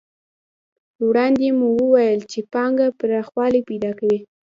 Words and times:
وړاندې 1.07 1.47
مو 1.57 1.67
وویل 1.81 2.19
چې 2.31 2.39
پانګه 2.53 2.87
پراخوالی 2.99 3.61
پیدا 3.69 3.91
کوي 3.99 4.19